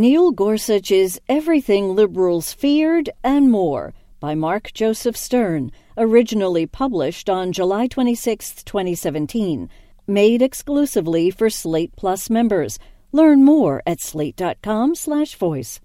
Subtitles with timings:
[0.00, 7.52] Neil Gorsuch is Everything Liberals Feared and More by Mark Joseph Stern, originally published on
[7.52, 9.68] July 26, 2017.
[10.06, 12.78] Made exclusively for Slate Plus members.
[13.12, 15.80] Learn more at slate.com/voice.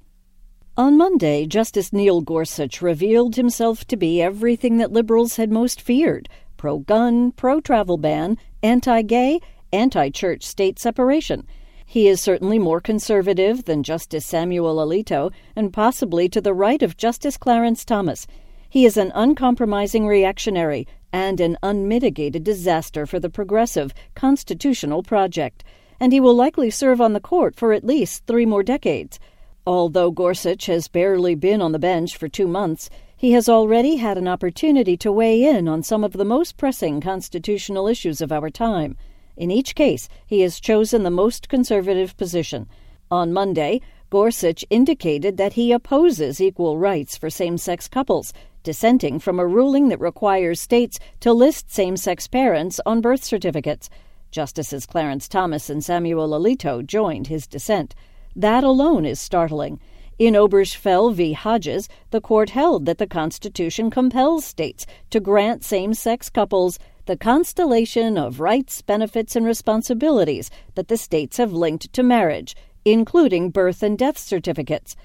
[0.77, 6.29] On Monday, Justice Neil Gorsuch revealed himself to be everything that liberals had most feared
[6.55, 9.41] pro gun, pro travel ban, anti gay,
[9.73, 11.45] anti church state separation.
[11.85, 16.97] He is certainly more conservative than Justice Samuel Alito and possibly to the right of
[16.97, 18.27] Justice Clarence Thomas.
[18.67, 25.63] He is an uncompromising reactionary and an unmitigated disaster for the progressive constitutional project,
[25.99, 29.19] and he will likely serve on the court for at least three more decades.
[29.65, 34.17] Although Gorsuch has barely been on the bench for two months, he has already had
[34.17, 38.49] an opportunity to weigh in on some of the most pressing constitutional issues of our
[38.49, 38.97] time.
[39.37, 42.67] In each case, he has chosen the most conservative position.
[43.11, 49.39] On Monday, Gorsuch indicated that he opposes equal rights for same sex couples, dissenting from
[49.39, 53.89] a ruling that requires states to list same sex parents on birth certificates.
[54.31, 57.93] Justices Clarence Thomas and Samuel Alito joined his dissent.
[58.35, 59.79] That alone is startling.
[60.17, 61.33] In Obergefell v.
[61.33, 67.17] Hodges, the court held that the Constitution compels states to grant same sex couples the
[67.17, 73.83] constellation of rights, benefits, and responsibilities that the states have linked to marriage, including birth
[73.83, 74.95] and death certificates.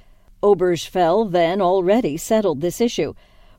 [0.43, 3.13] Obergefell then already settled this issue.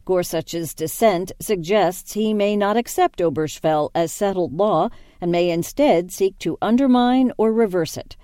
[0.06, 4.90] Gorsuch's dissent suggests he may not accept Obergefell as settled law
[5.22, 8.18] and may instead seek to undermine or reverse it.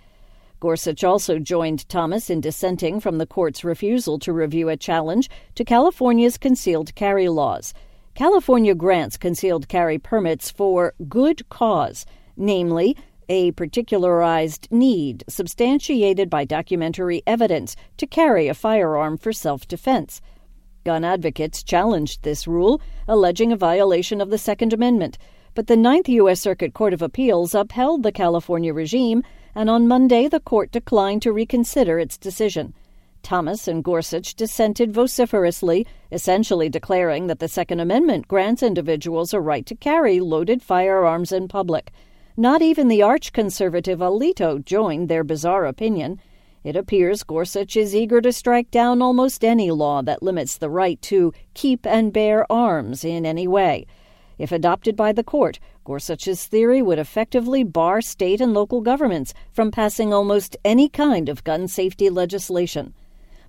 [0.60, 5.64] Gorsuch also joined Thomas in dissenting from the court's refusal to review a challenge to
[5.64, 7.76] California's concealed carry laws.
[8.18, 12.04] California grants concealed carry permits for good cause,
[12.36, 12.98] namely,
[13.30, 20.20] a particularized need substantiated by documentary evidence to carry a firearm for self defense.
[20.84, 25.20] Gun advocates challenged this rule, alleging a violation of the Second Amendment.
[25.54, 26.42] But the Ninth U.S.
[26.42, 29.22] Circuit Court of Appeals upheld the California regime,
[29.54, 32.74] and on Monday the court declined to reconsider its decision.
[33.28, 39.66] Thomas and Gorsuch dissented vociferously, essentially declaring that the Second Amendment grants individuals a right
[39.66, 41.92] to carry loaded firearms in public.
[42.38, 46.22] Not even the arch conservative Alito joined their bizarre opinion.
[46.64, 51.02] It appears Gorsuch is eager to strike down almost any law that limits the right
[51.02, 53.86] to keep and bear arms in any way.
[54.38, 59.70] If adopted by the court, Gorsuch's theory would effectively bar state and local governments from
[59.70, 62.94] passing almost any kind of gun safety legislation.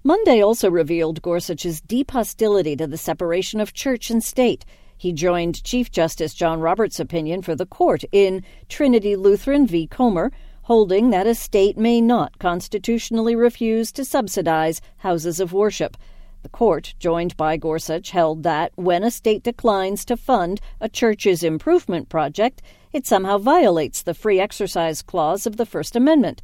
[0.08, 4.64] Monday also revealed Gorsuch's deep hostility to the separation of church and state.
[4.96, 9.86] He joined Chief Justice John Roberts' opinion for the court in Trinity Lutheran v.
[9.86, 10.32] Comer,
[10.62, 15.94] holding that a state may not constitutionally refuse to subsidize houses of worship.
[16.42, 21.42] The court, joined by Gorsuch, held that when a state declines to fund a church's
[21.42, 22.62] improvement project,
[22.94, 26.40] it somehow violates the free exercise clause of the First Amendment.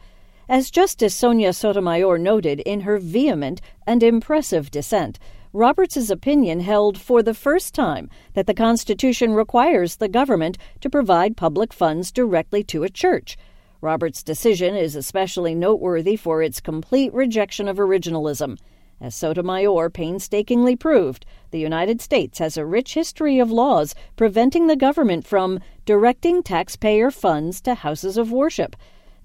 [0.47, 5.19] As Justice Sonia Sotomayor noted in her vehement and impressive dissent,
[5.55, 11.39] Roberts' opinion held for the first time that the Constitution requires the government to provide
[11.39, 13.39] public funds directly to a church.
[13.81, 18.59] Roberts' decision is especially noteworthy for its complete rejection of originalism.
[19.01, 24.77] As Sotomayor painstakingly proved, the United States has a rich history of laws preventing the
[24.77, 28.77] government from directing taxpayer funds to houses of worship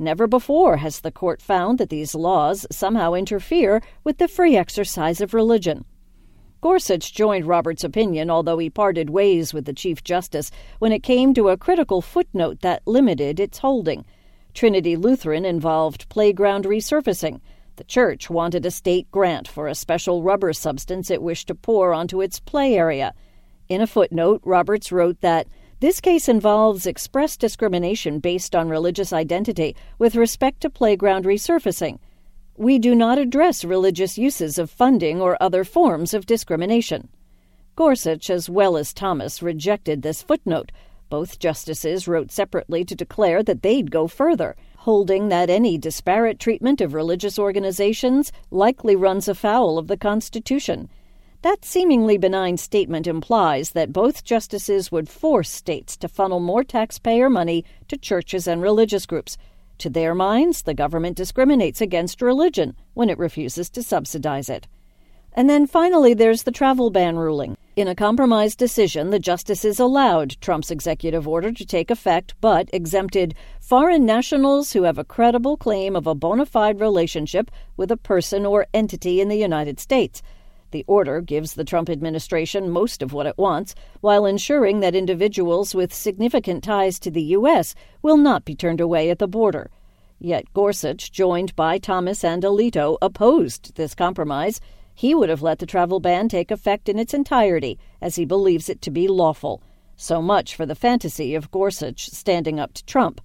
[0.02, 5.20] Never before has the court found that these laws somehow interfere with the free exercise
[5.20, 5.84] of religion.
[6.62, 11.34] Gorsuch joined Roberts' opinion, although he parted ways with the Chief Justice when it came
[11.34, 14.06] to a critical footnote that limited its holding.
[14.54, 17.42] Trinity Lutheran involved playground resurfacing.
[17.76, 21.94] The church wanted a state grant for a special rubber substance it wished to pour
[21.94, 23.14] onto its play area.
[23.68, 25.48] In a footnote, Roberts wrote that
[25.82, 32.00] this case involves express discrimination based on religious identity with respect to playground resurfacing.
[32.58, 37.08] We do not address religious uses of funding or other forms of discrimination.
[37.78, 40.74] Gorsuch, as well as Thomas, rejected this footnote.
[41.10, 46.82] Both justices wrote separately to declare that they'd go further, holding that any disparate treatment
[46.82, 50.90] of religious organizations likely runs afoul of the Constitution
[51.42, 57.30] that seemingly benign statement implies that both justices would force states to funnel more taxpayer
[57.30, 59.38] money to churches and religious groups.
[59.78, 64.68] To their minds, the government discriminates against religion when it refuses to subsidize it.
[65.32, 67.56] And then finally, there's the travel ban ruling.
[67.78, 73.36] In a compromise decision, the justices allowed Trump's executive order to take effect, but exempted
[73.62, 78.46] foreign nationals who have a credible claim of a bona fide relationship with a person
[78.46, 80.22] or entity in the United States.
[80.72, 85.74] The order gives the Trump administration most of what it wants, while ensuring that individuals
[85.74, 87.74] with significant ties to the U.S.
[88.02, 89.72] will not be turned away at the border.
[90.20, 94.60] Yet Gorsuch, joined by Thomas and Alito, opposed this compromise.
[94.94, 98.70] He would have let the travel ban take effect in its entirety, as he believes
[98.70, 99.64] it to be lawful.
[99.96, 103.22] So much for the fantasy of Gorsuch standing up to Trump.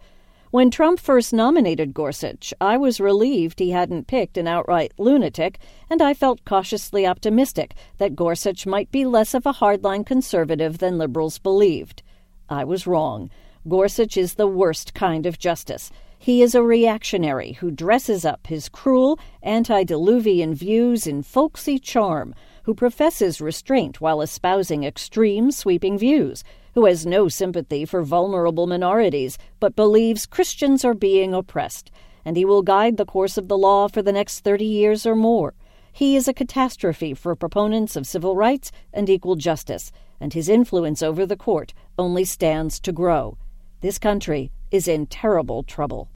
[0.54, 5.58] When Trump first nominated Gorsuch, I was relieved he hadn't picked an outright lunatic,
[5.90, 10.96] and I felt cautiously optimistic that Gorsuch might be less of a hardline conservative than
[10.96, 12.04] liberals believed.
[12.48, 13.32] I was wrong.
[13.66, 15.90] Gorsuch is the worst kind of justice.
[16.20, 22.32] He is a reactionary who dresses up his cruel, antediluvian views in folksy charm,
[22.64, 26.44] who professes restraint while espousing extreme, sweeping views,
[26.74, 31.90] who has no sympathy for vulnerable minorities, but believes Christians are being oppressed,
[32.24, 35.14] and he will guide the course of the law for the next 30 years or
[35.14, 35.54] more.
[35.92, 41.02] He is a catastrophe for proponents of civil rights and equal justice, and his influence
[41.02, 43.38] over the court only stands to grow.
[43.80, 46.08] This country is in terrible trouble.